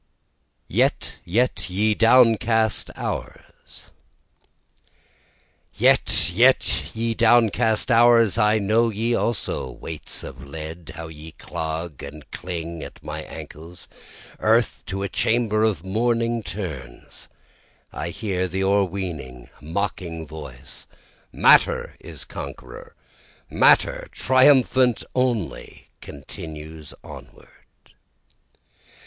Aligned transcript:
Yet, 0.67 1.17
Yet, 1.25 1.69
Ye 1.69 1.93
Downcast 1.93 2.89
Hours 2.95 3.91
Yet, 5.75 6.31
yet, 6.33 6.91
ye 6.95 7.13
downcast 7.13 7.91
hours, 7.91 8.35
I 8.35 8.57
know 8.57 8.89
ye 8.89 9.13
also, 9.13 9.69
Weights 9.69 10.23
of 10.23 10.43
lead, 10.47 10.93
how 10.95 11.07
ye 11.09 11.33
clog 11.33 12.01
and 12.01 12.25
cling 12.31 12.81
at 12.81 13.03
my 13.03 13.21
ankles, 13.21 13.87
Earth 14.39 14.81
to 14.87 15.03
a 15.03 15.07
chamber 15.07 15.63
of 15.63 15.85
mourning 15.85 16.41
turns 16.41 17.27
I 17.93 18.09
hear 18.09 18.47
the 18.47 18.63
o'erweening, 18.63 19.51
mocking 19.61 20.25
voice, 20.25 20.87
Matter 21.31 21.95
is 21.99 22.25
conqueror 22.25 22.95
matter, 23.51 24.07
triumphant 24.13 25.03
only, 25.13 25.89
continues 26.01 26.91
onward. 27.03 27.67